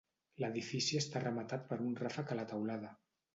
[0.43, 2.93] L'edifici està rematat per un ràfec a la teulada.